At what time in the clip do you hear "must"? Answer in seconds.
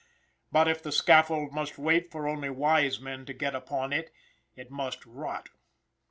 1.53-1.77, 4.71-5.05